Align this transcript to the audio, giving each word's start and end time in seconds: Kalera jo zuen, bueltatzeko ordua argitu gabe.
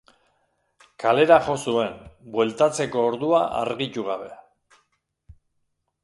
Kalera 1.01 1.35
jo 1.49 1.57
zuen, 1.71 1.91
bueltatzeko 2.37 3.03
ordua 3.09 3.41
argitu 3.59 4.07
gabe. 4.09 4.31